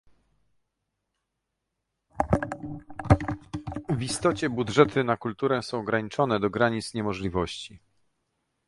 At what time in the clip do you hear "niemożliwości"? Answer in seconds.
6.93-7.79